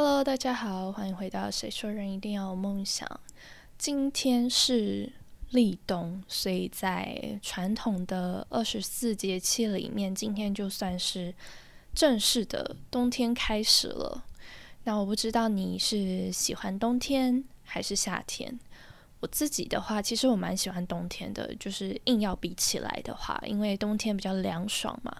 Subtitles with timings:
[0.00, 3.04] Hello，大家好，欢迎回到《谁说人一定要有梦想》。
[3.76, 5.12] 今天是
[5.50, 11.34] 立冬，所以在传统的二十四节气里面，今天就算是
[11.96, 14.22] 正式的冬天开始了。
[14.84, 18.56] 那我不知道你是喜欢冬天还是夏天？
[19.18, 25.16] 我自己的话，其实我蛮喜欢冬天的，就是硬要比起来的话，因为冬天比较凉爽嘛。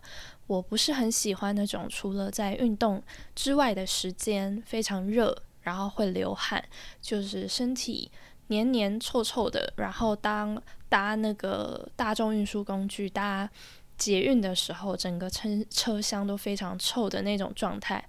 [0.49, 3.03] 我不是很喜欢那种除了在运动
[3.35, 6.65] 之外的时间非常热，然后会流汗，
[7.03, 8.11] 就是身体
[8.47, 9.71] 黏黏臭臭的。
[9.77, 13.49] 然后当搭那个大众运输工具搭
[13.99, 18.03] 捷运的时候，整个车车厢都非常臭的那种状态，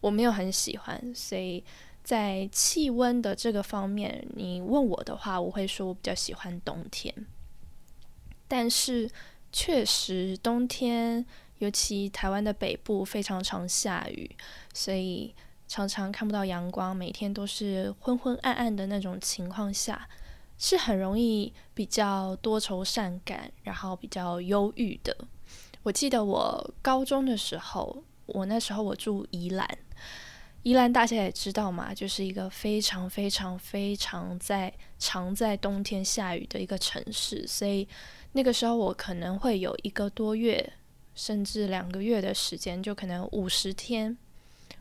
[0.00, 1.14] 我没有很喜欢。
[1.14, 1.64] 所以
[2.04, 7.14] 在气温的这个方面，你问我的话，我会说我比较喜欢冬天。
[8.46, 9.10] 但是
[9.50, 11.24] 确实冬天。
[11.58, 14.30] 尤其台湾的北部非常常下雨，
[14.74, 15.34] 所以
[15.66, 20.06] 常常看不到阳光，每天都是昏昏暗暗的那种情况下，
[20.58, 25.16] 是很容易比较多愁善感，然后比较忧郁的。
[25.82, 29.66] 我记得我高中的时候，我那时候我住宜兰，
[30.62, 37.88] 宜兰大家也知道嘛，就是一个非常非常非常在常在冬天下雨的一个城市，所以
[38.32, 40.72] 那个时候我可能会有一个多月。
[41.16, 44.16] 甚至两个月的时间，就可能五十天，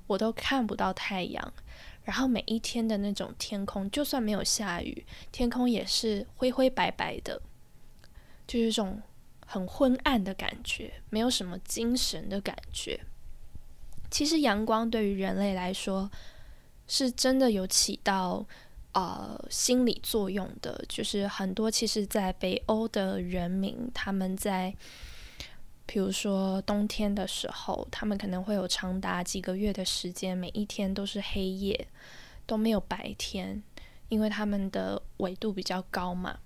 [0.06, 1.54] 我都看不到太阳。
[2.04, 7.42] 然后每一天的那种天空，就算没有下雨，天空也是灰灰白白的，
[8.46, 9.02] 就是这种
[9.44, 13.00] 很昏暗的感觉，没有什么精神的感觉。
[14.12, 16.12] 其实阳光对于人类来说，
[16.88, 18.46] 是真的有起到
[18.92, 20.86] 呃心理作用的。
[20.88, 24.72] 就是很多其实，在北欧的人民，他们在
[25.88, 31.88] 比如说冬天的时候，他们可能会有长达几个月的时间，每一天都是黑夜，
[32.46, 33.62] 都没有白天，
[34.10, 36.40] 因为他们的纬度比较高嘛。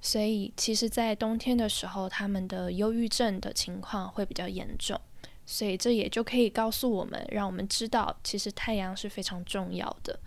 [0.00, 5.00] 所以其实，在冬天的时候，他们的忧郁症的情况会比较严重。
[5.46, 10.18] 所以这也就可以告诉我们，让我们知道，其实太阳是非常重要的。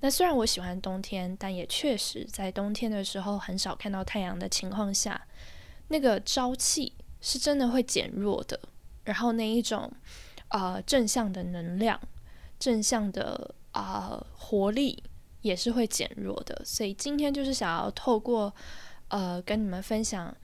[0.00, 5.26] 那虽然我喜欢冬天，但也确实在冬天的时候很少看到太阳的情况下，
[5.88, 6.94] 那个朝气。
[7.20, 8.58] 是真的会减弱的，
[9.04, 9.92] 然后那一种
[10.48, 12.00] 啊正向的能量、
[12.58, 15.02] 正向的啊活力
[15.42, 16.62] 也是会减弱的。
[16.64, 18.54] 所以今天就是想要透过
[19.08, 20.34] 呃跟你们分享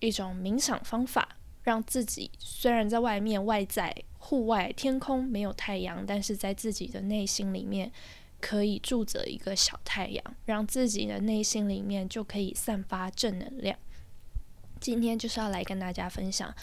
[0.00, 7.90] 一种冥想方法，让自己虽然在外面外在户外天空没有太阳，但是在自己的内心里面
[8.40, 13.78] 可以住着一个小太阳，让自己的内心里面就可以散发正能量。
[14.86, 16.54] 今天就是要来跟大家分享，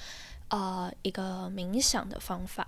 [0.48, 2.66] 呃，一个冥想的方法。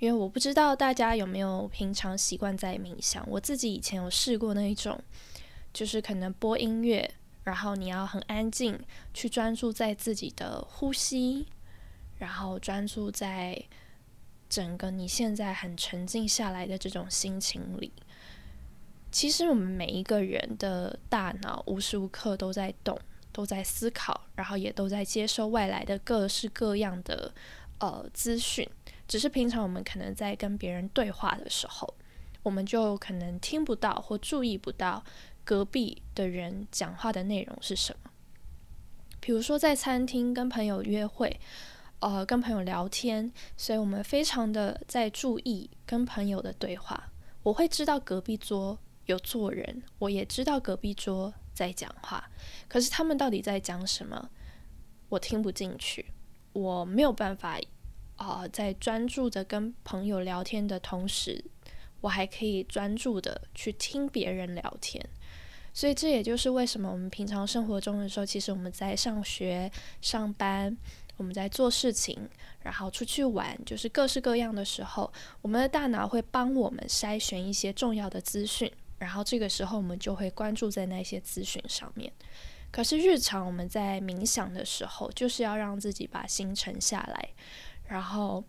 [0.00, 3.26] 因为我不知道大家有没有平常习惯在冥想。
[3.26, 5.02] 我自己以前有试过那一种，
[5.72, 7.10] 就是可能播音乐，
[7.44, 8.78] 然后你要很安静，
[9.14, 11.46] 去专注在自己的呼吸，
[12.18, 13.64] 然后专注在
[14.50, 17.90] 整个你现在很沉静下来的这种心情里。
[19.10, 23.00] 其实我们每一个人的大脑无时无刻都在动。
[23.38, 27.32] 都在思考，然后也都在接收外来的各式各样的
[27.78, 28.68] 呃资讯。
[29.06, 31.94] 只是平常我们可能在跟别人对话的时候，
[32.42, 35.04] 我们就可能听不到或注意不到
[35.44, 38.10] 隔壁的人讲话的内容是什么。
[39.20, 41.38] 比如说在餐厅跟朋友约会，
[42.00, 47.12] 呃，跟朋友聊天，所以我们非常的在注意跟朋友的对话。
[47.44, 51.32] 我会知道隔壁桌有坐人，我也知道隔壁桌。
[51.58, 52.30] 在讲话，
[52.68, 54.30] 可是他们到底在讲什么？
[55.08, 56.06] 我听不进去，
[56.52, 57.58] 我没有办法
[58.14, 61.44] 啊，在专注的跟朋友聊天的同时，
[62.00, 65.04] 我还可以专注的去听别人聊天。
[65.74, 69.68] 所以这也就是为什么我们平常生活中的时候，其实我们在上学、
[70.00, 70.76] 上班，
[71.16, 72.28] 我们在做事情，
[72.60, 75.12] 然后出去玩，就是各式各样的时候，
[75.42, 78.70] 我们的大脑会帮我们筛选一些重要的资讯。
[78.98, 82.12] 然后这个时候，我们就会关注在那些资讯上面。
[82.70, 87.28] 可是日常我们在冥想的时候，就是要让自己把心沉下来。
[87.86, 88.44] 然后，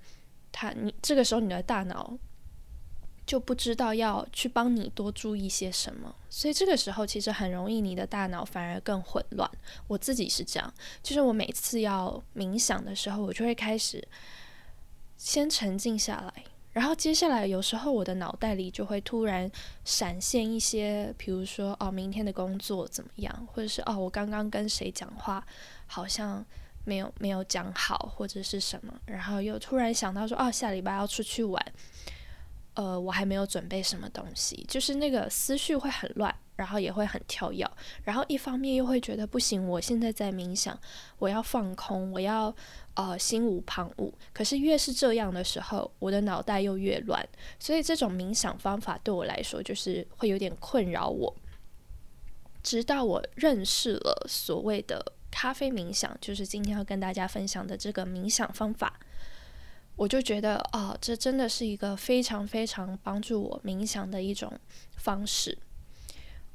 [0.52, 2.18] 他你这个时候你的大脑
[3.26, 9.50] 就不知道要去帮你多注意些什么，所以这个时候其实很容易你的大脑反而更混乱。
[9.88, 14.06] 我自己是这样，就是我每次要冥想的时候，我就会开始
[15.16, 16.44] 先沉静下来。
[16.72, 19.50] 然后接下来，有时候我的脑袋里就会突然
[19.84, 25.46] 闪现一些，比如说哦，明天的工作怎么样，或者是哦，我刚刚跟谁讲话
[25.88, 26.46] 好像
[26.86, 31.64] 没有没有讲好，或者是什么，然后又突然想到说哦，下礼拜要出去玩，
[32.76, 37.66] 呃，我还没有准备什么东西，就是那个思绪会很乱，然后也会很跳跃，
[38.04, 40.78] 然后一方面又会觉得不行，我现在在冥想，
[41.18, 42.54] 我要放空，我要
[42.96, 44.12] 呃心无旁骛。
[44.34, 47.26] 可是越是这样的时候，我的脑袋又越乱，
[47.60, 51.34] 所以这种冥想方法对我来说就是会有点困扰我。
[52.62, 59.00] 直到我认识了所谓的咖啡冥想，就是今天要跟大家分享的这个冥想方法。
[59.96, 64.52] 我就觉得，哦，这真的是一个非常非常帮助我冥想的一种
[64.98, 65.58] 方式。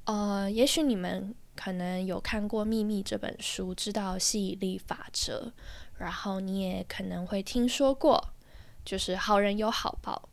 [0.05, 5.53] 呃，也许你们可能有看过《秘密》这本书，知道吸引力法则，
[5.97, 8.35] 然后你也可能会听说过，
[8.85, 10.29] 就是好人有好报，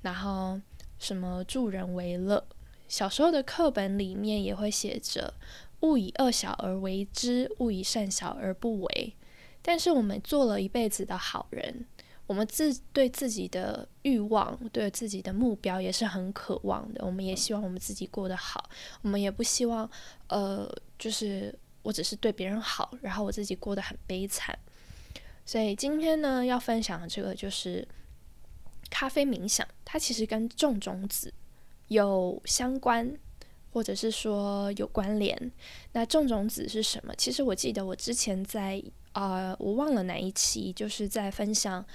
[0.00, 0.60] 然后
[0.98, 2.46] 什么助人为乐。
[2.88, 5.34] 小时候的课本里面也会写着
[5.80, 9.16] “勿以恶小而为之，勿以善小而不为”。
[9.60, 11.86] 但是我们做了一辈子的好人。
[12.26, 17.04] 我们自对自己的欲望，对自己的目标也是很渴望的。
[17.04, 18.70] 我们也希望我们自己过得好，
[19.02, 19.88] 我们也不希望，
[20.28, 20.66] 呃，
[20.98, 24.58] 就是我只是对别人好，然后我自己过得很悲惨。
[25.44, 27.86] 所以今天呢，要分享的这个就是
[28.88, 31.32] 咖啡冥想，它其实跟种种子
[31.88, 33.14] 有相关，
[33.74, 35.52] 或者是说有关联。
[35.92, 37.14] 那种种子是什么？
[37.18, 38.82] 其实我记得我之前在。
[39.14, 41.86] 啊，我忘了哪一期，就是在分享，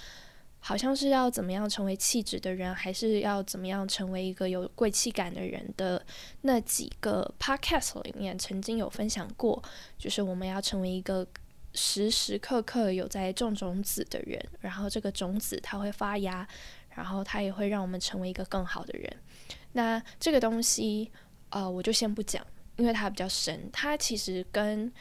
[0.62, 6.02] 好像是要怎么样成为气质的人，还是要怎么样成为一个有贵气感的人的
[6.44, 9.62] 那几个 podcast 里面，曾经有分享过，
[9.98, 11.28] 就是我们要成为一个
[11.74, 16.48] 时时刻刻有在种种子的人，然后这个种子它会发芽，
[16.96, 19.14] 然后它也会让我们成为一个更好的人。
[19.74, 21.12] 那这个东西，
[21.50, 22.46] 呃，我就先不讲，
[22.78, 24.92] 因为它比较深，它其实跟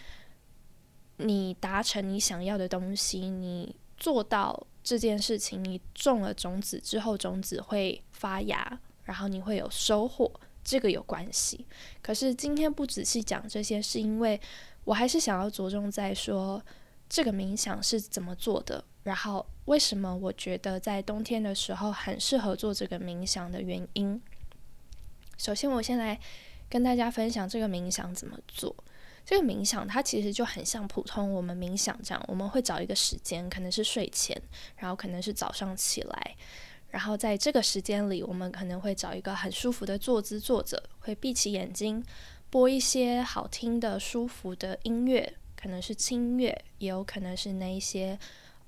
[1.19, 10.31] 你达成你想要的东西，你做到这件事情，你种了种子之后，种子会发芽，然后你会有收获，
[10.63, 11.67] 这个有关系。
[12.01, 14.41] 可是今天不仔细讲这些，是因为
[14.85, 16.63] 我还是想要着重在说
[17.09, 24.23] 这个冥想是怎么做的，然后为什么我觉得在冬天的时候很适合做这个冥想的原因。
[25.39, 26.19] 首先，我先来
[26.69, 28.75] 跟大家分享这个冥想怎么做。
[29.25, 34.41] 这个冥想它其实就很像普通我们冥想这样，我们会找一个时间，可能是睡前，
[34.77, 36.37] 然后可能是早上起来，
[36.89, 42.03] 然后在这个时间里，我们可能会找一个很舒服的坐姿坐着，会闭起眼睛，
[42.51, 48.19] 播一些好听的、舒服的音乐，可能是轻乐，也有可能是那一些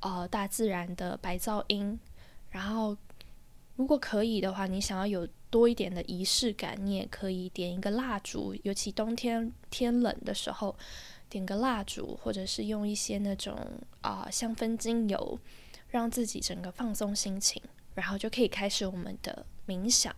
[0.00, 1.98] 呃大自然的白噪音，
[2.50, 2.96] 然后
[3.76, 5.26] 如果可以的话，你想要有。
[5.50, 10.76] 多一点的仪式感，你也可以点一个蜡烛，尤其冬天天冷的时候，
[11.28, 13.58] 点个蜡烛，或者是用一些那种
[14.00, 15.38] 啊香氛精油，
[15.88, 17.60] 让自己整个放松心情，
[17.94, 20.14] 然后就可以开始我们的冥想。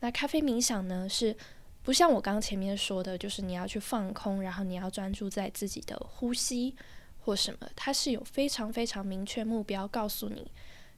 [0.00, 1.36] 那咖啡冥想呢，是
[1.84, 6.74] 不像我刚刚前面说的，就是你要去放空，然后你要专注在自己的呼吸
[7.20, 10.50] 或什么，它是有非常非常明确目标，告诉你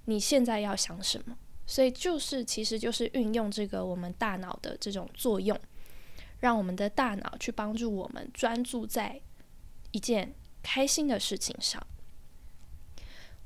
[0.06, 1.36] 你现在要想什么。
[1.66, 5.58] 所以就是，其实就是运用这个我们大脑的这种作用，
[6.40, 9.20] 让我们的大脑去帮助我们专注在
[9.92, 11.84] 一件开心的事情上。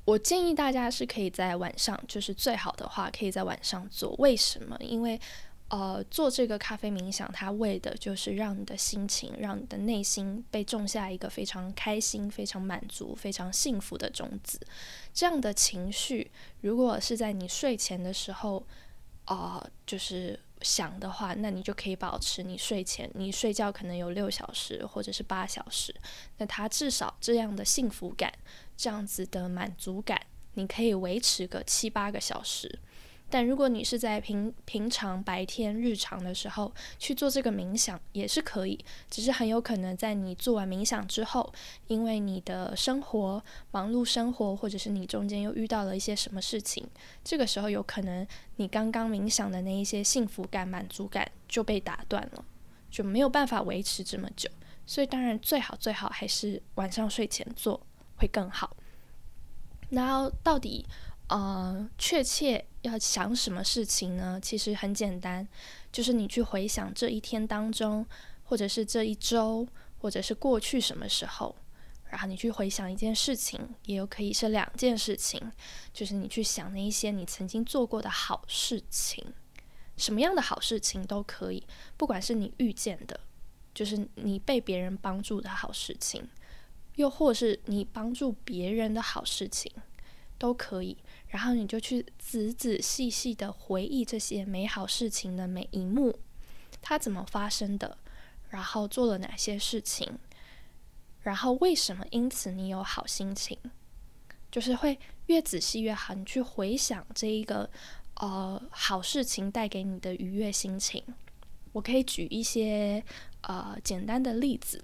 [0.04, 4.14] 我建议大家是可以在晚上，就是最好的话可以在晚上做。
[4.18, 4.76] 为什么？
[4.80, 5.20] 因为
[5.68, 14.58] 呃，做这个咖啡冥想，它为的就是让你的心情，让你的内心被种下一个非常开心、非常满足、非常幸福的种子。
[15.12, 16.30] 这样的情绪，
[16.62, 18.66] 如果是在你睡前的时候，
[19.26, 25.94] 啊，就是想的话，那你就可以保持你睡前，你睡觉可能有六小时或者是八小时，
[26.38, 28.32] 那它至少这样的幸福感，
[28.74, 30.18] 这样子的满足感，
[30.54, 32.78] 你可以维持个七八个小时。
[33.30, 41.52] 但如果你是在平平常白天日常的时候去做这个冥想也是可以，只是很有可能在你做完冥想之后，
[41.88, 46.86] 因为你的生活忙碌生活，或者是你中间又遇到了一些什么事情，
[47.22, 52.44] 这个时候有可能你刚刚冥想的那一些幸福感、满足感就被打断了，
[52.90, 54.48] 就没有办法维持这么久。
[54.86, 58.74] 所以当然最好最好还是晚上睡前做会更好。
[59.90, 60.86] 然后到底？
[61.30, 64.40] 呃，确切要想什么事情呢？
[64.42, 65.46] 其实很简单，
[65.92, 68.06] 就是你去回想这一天当中，
[68.44, 69.66] 或者是这一周，
[69.98, 71.54] 或者是过去什么时候，
[72.10, 75.52] 然后你去回想一件事情，也有可以是两件事情，
[75.92, 79.24] 就是你去想那一些你曾经做过的好事情，
[79.96, 81.66] 什么样的好事情都可以，
[81.96, 83.20] 不管是你遇见的，
[83.74, 86.26] 就是你被别人帮助的好事情，
[86.96, 89.70] 又或是你帮助别人的好事情，
[90.38, 90.96] 都可以。
[91.28, 96.18] 然后你就去仔仔细细的回忆这些美好事情的每一幕，
[96.80, 97.98] 它怎么发生的，
[98.48, 100.18] 然后做了哪些事情，
[101.20, 103.58] 然后为什么因此你有好心情，
[104.50, 106.14] 就是会越仔细越好。
[106.14, 107.68] 你去回想这一个
[108.14, 111.02] 呃好事情带给你的愉悦心情。
[111.72, 113.04] 我可以举一些
[113.42, 114.82] 呃简单的例子，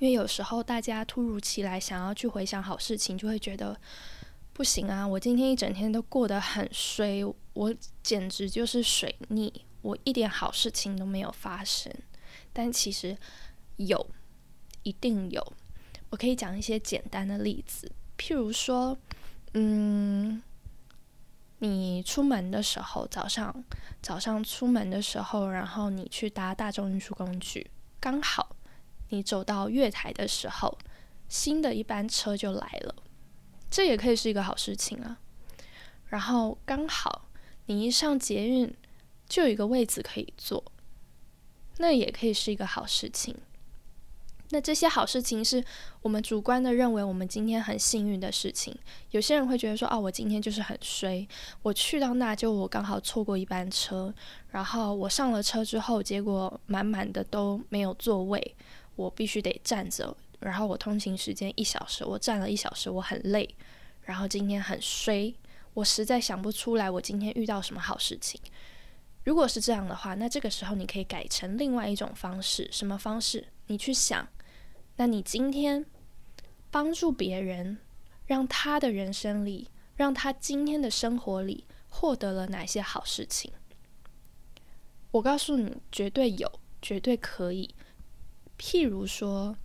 [0.00, 3.80] 因为有时候大家突如其来想要去回想好事情，就会觉得
[4.54, 5.06] 不行啊！
[5.06, 11.92] 我今天一整天都过得很衰，我简直就是水逆，我一点好事情都没有发生。
[12.52, 13.14] 但其实
[13.76, 14.06] 有，
[14.84, 15.52] 一定有。
[16.08, 18.96] 我可以讲一些简单的例子，譬如说，
[19.52, 20.42] 嗯。
[21.58, 23.64] 你出门的时候，早上
[24.02, 28.54] 早上出门的时候，然后你去搭大众运输工具，刚好
[29.08, 30.76] 你走到月台的时候，
[31.26, 32.94] 新的一班车就来了，
[33.74, 35.18] 这也可以是一个好事情啊。
[36.06, 37.26] 然后刚好
[37.66, 38.72] 你一上捷运，
[39.28, 40.62] 就有一个位子可以坐，
[41.78, 43.36] 那也可以是一个好事情。
[44.50, 45.64] 那这些好事情是
[46.02, 48.78] 我们主观的认为我们今天很幸运的事情。
[49.10, 51.26] 有些人会觉得说：“哦，我今天就是很衰，
[51.62, 54.14] 我去到那就我刚好错过一班车，
[54.50, 58.54] 然后我上了车之后，结果满满的都没有座位，
[58.94, 60.16] 我必须得站着。
[60.44, 63.48] 然后我通勤时间一小时，我站了一小时，我很累。
[64.02, 65.34] 然后今天很衰，
[65.72, 68.40] 我实在想不出来我今天遇到什么好事情。
[69.24, 73.48] 如果是这样的话，那这个时候你可以改成另外一种方式，什么方式？
[73.68, 74.28] 你去想。”
[74.96, 75.84] 那你今天
[76.70, 77.78] 帮助别人，
[78.26, 83.50] 让他的人生里，让他今天的生活里获得了哪些好事情？
[85.10, 87.74] 我告诉你，绝对有，绝对可以。
[88.56, 89.56] 譬如说，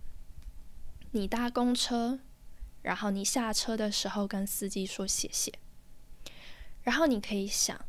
[1.12, 2.20] 你搭公车，
[2.82, 5.52] 然后你下车的时候跟司机说谢谢，
[6.82, 7.84] 然后你可以想，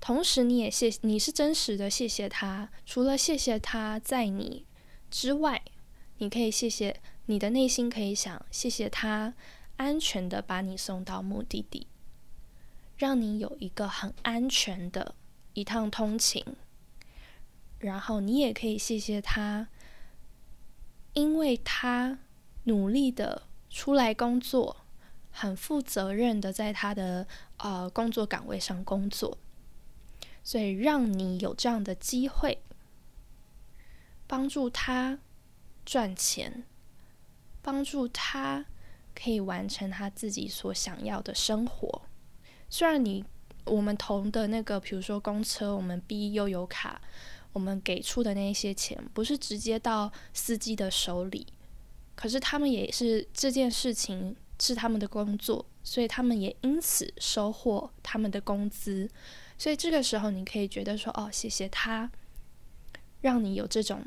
[0.00, 2.70] 同时你也谢，你是真实的谢谢他。
[2.84, 4.66] 除了谢谢他在你
[5.10, 5.62] 之外。
[6.20, 9.34] 你可以谢谢你的内心，可以想谢谢他
[9.76, 11.86] 安全的把你送到目的地，
[12.96, 15.14] 让你有一个很安全的
[15.54, 16.44] 一趟通勤。
[17.78, 19.68] 然后你也可以谢谢他，
[21.18, 22.18] 因为他
[22.64, 24.76] 努力的出来工作，
[25.30, 29.36] 很负责任的在他的呃工作岗位上工作，
[30.44, 32.62] 所以让你有这样的机会
[34.26, 35.18] 帮助他。
[35.90, 36.64] 赚钱，
[37.62, 38.66] 帮助他
[39.14, 42.02] 可以完成他自己所想要的生活。
[42.68, 43.24] 虽然你
[43.64, 47.00] 我们投的那个，比如说公车，我们 B 悠游卡，
[47.52, 51.46] 我们给出的那些钱不是直接到司机的手里，
[52.14, 59.08] 可是他们也是这件事情是他们的工作，所以他们也因此收获他们的工资。
[59.56, 62.10] 所以这个时候，你可以觉得说：“哦，谢谢他，
[63.20, 64.04] 让你有这种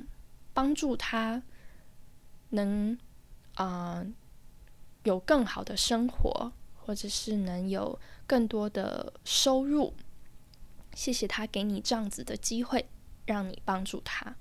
[0.53, 1.43] 帮助他。”
[2.53, 2.97] 能，
[3.55, 4.05] 啊，
[5.03, 9.93] 有更好的生活，或者是能有更多的收入。
[10.93, 12.89] 谢谢他给你这样子的机会，
[13.25, 14.35] 让你帮助他。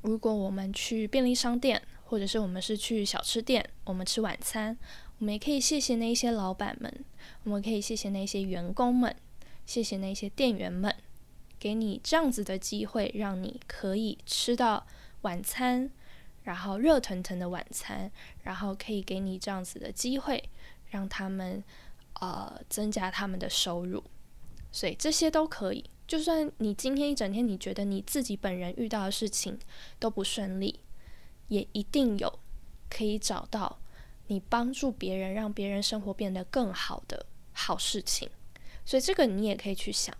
[0.00, 4.76] 如果我们去便利商店，或者是我们是去小吃店，我们吃晚餐，
[5.18, 7.04] 我们也可以谢谢那些老板们，
[7.44, 9.14] 我们可以谢谢那些员工们，
[9.64, 10.94] 谢谢那些店员们，
[11.58, 14.86] 给你这样子的机会，让你可以吃到
[15.22, 15.90] 晚餐。
[16.44, 18.10] 然后热腾腾的晚餐，
[18.42, 20.42] 然后可以给你这样子的机会，
[20.90, 21.62] 让他们
[22.14, 24.02] 呃增加他们的收入，
[24.72, 25.84] 所以这些都可以。
[26.12, 29.58] 就算你今天一整天你觉得你自己本人遇到的事情
[29.98, 30.80] 都不顺利，
[31.48, 32.38] 也一定有
[32.90, 33.78] 可以找到
[34.26, 38.28] 你帮助别人，让别人生活变得更好的好事情。
[38.84, 40.14] 所以这个你也可以去想。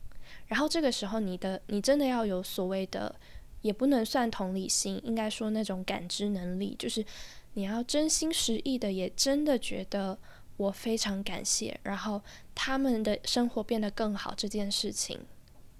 [0.46, 3.14] 然后这个时候，你的你真的要有所谓的。
[3.60, 7.04] 也不能算同理心，应该说那种感知能力，就是
[7.52, 10.18] 你要真心实意的，也真的觉得
[10.56, 12.20] 我非常感谢，然后
[12.56, 15.20] 他们的生活变得更好这件事情，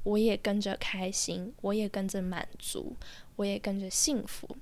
[0.02, 2.97] 我也跟着开心，我也跟着满足，
[3.37, 4.56] 我也跟着幸福。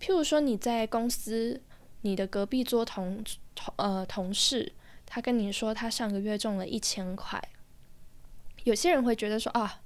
[0.00, 1.62] 譬如说你在公司，
[2.02, 3.24] 你的隔壁桌同
[3.54, 4.72] 同呃同事，
[5.04, 7.42] 他跟你说他上个月中了一千块，
[8.64, 9.82] 有些人会觉得说啊。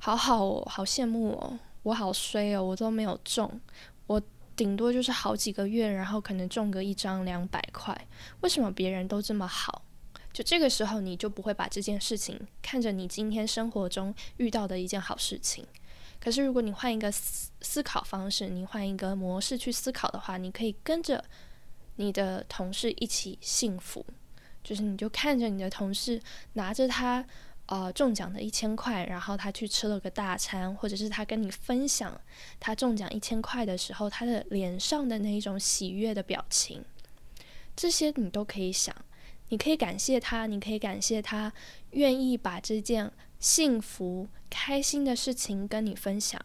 [0.00, 3.60] 好好哦，好羡慕哦，我好衰哦，我都没有中，
[4.06, 4.22] 我
[4.54, 8.06] 顶多就是好几个月，然后可能中个一张两百块，
[8.40, 9.82] 为什么别人都这么好？
[10.38, 15.66] 就这个时候，你就不会把这件事情看着你今天生活中遇到的一件好事情。
[16.20, 21.24] 可是如果你换一个思思考方式，你换一个模式去思考的话，你可以跟着
[21.96, 24.06] 你的同事一起幸福。
[24.62, 27.26] 就是你就看着你的同事拿着他
[27.66, 32.16] 呃中奖的一千块，然后他去吃了个大餐，或者是他跟你分享
[32.60, 36.84] 他中奖一千块的时候，他的脸上的那一种喜悦的表情，
[37.74, 38.94] 这些你都可以想。
[39.50, 41.52] 你可以感谢他，你可以感谢他
[41.92, 46.38] 愿意把这件幸福、开心的事情跟你分享，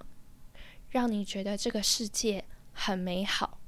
[0.89, 3.59] 让你觉得这个世界很美好，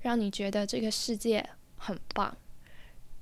[0.00, 2.36] 让你觉得这个世界很棒，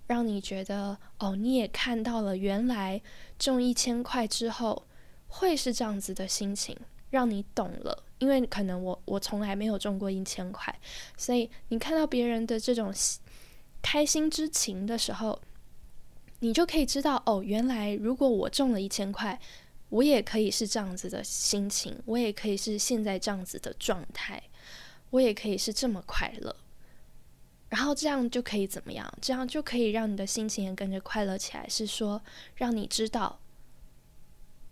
[0.07, 3.01] 让你觉得哦，你也看到了原来
[3.39, 4.87] 中一千块之后
[5.29, 6.77] 会是这样子的心情，
[7.09, 8.05] 让你懂了。
[8.19, 10.79] 因为可能我我从来没有中过一千块，
[11.17, 12.93] 所以你看到别人的这种。
[13.91, 15.41] 开心之情的时候，
[16.41, 19.41] 你就可以知道哦，原来如果我中了一千块，
[19.89, 24.43] 我也可以是这样子的心情，我也可以是现在这样子的状态，
[25.09, 26.55] 我也可以是这么快乐。
[27.71, 29.11] 然后这样就可以怎么样？
[29.23, 31.67] 这样就可以让你的心情也跟着快乐起来。
[31.67, 32.21] 是说，
[32.57, 33.41] 让你知道，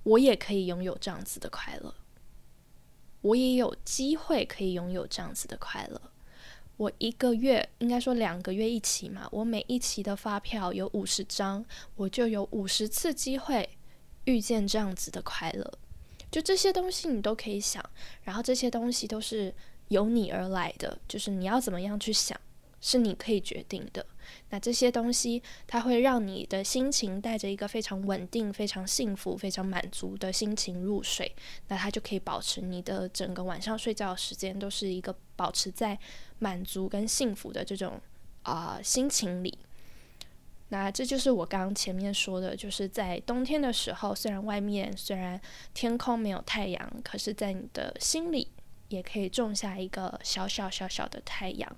[0.02, 1.94] 我也可以拥有这样子的快乐，
[3.22, 6.02] 我也有机会可以拥有这样子的快乐。
[6.76, 11.64] 我一个月应该说两个月一期嘛，我每一期的发票有五十张，
[11.94, 13.68] 我就有五十次机会
[14.24, 15.72] 遇见这样子的快乐。
[16.30, 17.84] 就这些东西你都可以想，
[18.22, 19.54] 然后这些东西都是
[19.88, 22.38] 由你而来的，就是你要怎么样去想。
[22.78, 24.04] 是你可以决定的。
[24.50, 31.34] 那这些东西，它会让你的心情带着一个非常稳定、非常幸福、非常满足的心情入睡。
[31.66, 35.98] 那它就可以保持你的整个晚上睡觉的时间都是一个保持在
[36.38, 38.00] 满足跟幸福的这种
[38.42, 39.58] 啊心情里。
[40.68, 45.40] 那这就是我刚刚前面说的，就是在冬天的时候，虽然外面虽然
[45.72, 48.48] 天空没有太阳，可是在你的心里
[48.88, 51.76] 也可以种下一个小小小小的太阳。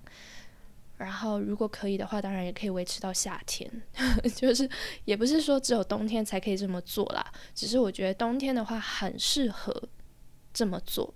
[0.96, 3.70] 然后，如果可以的话，当然也可以维持到夏天。
[4.34, 4.68] 就是
[5.04, 9.80] 也不是说只有冬天才可以这么做啦，只是我觉得冬天的话很适合
[10.52, 11.14] 这么做，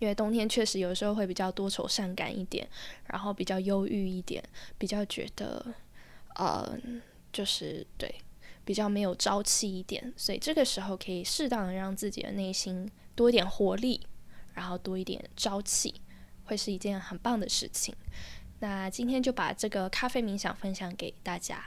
[0.00, 2.68] 因为冬天确实有时候会比较多愁善感一点，
[3.06, 4.42] 然后比较忧郁一点，
[4.76, 5.64] 比较觉得
[6.34, 6.76] 呃，
[7.32, 8.12] 就是对
[8.64, 14.00] 比较没有朝气一点，所以这个时候可以适当的让自己的内心多一点活力，
[14.54, 16.00] 然后多一点朝气，
[16.44, 17.94] 会是一件很棒的事情。
[18.58, 21.64] 那今天就把这个咖啡冥想分享给大家。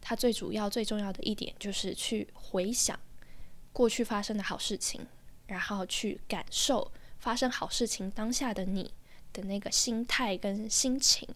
[0.00, 2.96] 它最主要、最重要的一点就是去回想
[3.72, 5.04] 过去发生的好事情，
[5.46, 6.92] 然后去感受
[7.26, 8.88] 发生好事情当下的你
[9.32, 11.28] 的那个心态跟心情，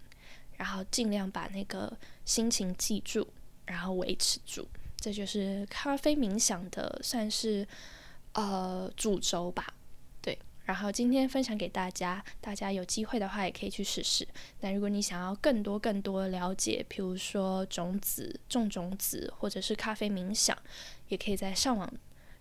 [0.57, 1.93] 然后尽量把那个
[2.25, 3.27] 心情记住，
[3.67, 4.69] 然后维持住。
[4.97, 7.67] 这就是咖啡冥想的算是
[8.35, 9.75] 呃主轴吧。
[10.23, 14.25] 对然后今天分享给大家，大家有机会的话也可以去试试。
[14.61, 20.57] 那如果你想要更多更多了解，比如说种子种种子，或者是咖啡冥想，
[21.09, 21.93] 也可以在上网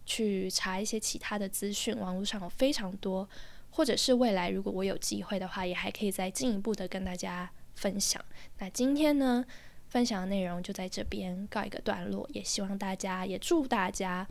[0.09, 1.95] 去查一些其他的资讯。
[1.99, 3.29] 网络上有非常多，
[3.69, 8.19] 或者是未来如果我有机会的话，也还可以再进一步的跟大家分享。
[8.57, 9.45] 那今天呢，
[9.87, 14.27] 分享的内容就在这边告一个段落，也希望大家，也祝大家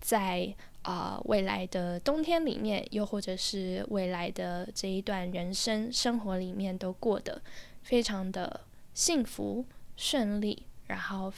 [0.00, 0.54] 在。
[0.82, 7.40] 啊，未来的冬天里面，又或者是未来的这一段人生生活里面，都过得
[7.84, 9.64] 非常的幸福
[9.96, 11.32] 顺利，然后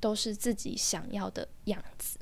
[0.00, 2.18] 都是自己想要的样子。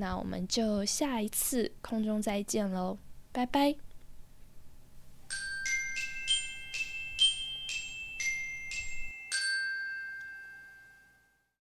[0.00, 2.96] 那我们就下一次空中再见喽，
[3.30, 3.89] 拜拜。